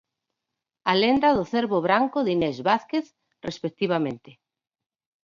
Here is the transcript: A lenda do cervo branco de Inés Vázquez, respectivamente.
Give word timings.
A 0.91 0.93
lenda 1.01 1.29
do 1.37 1.43
cervo 1.53 1.77
branco 1.87 2.17
de 2.25 2.31
Inés 2.37 2.57
Vázquez, 2.69 3.05
respectivamente. 3.47 4.31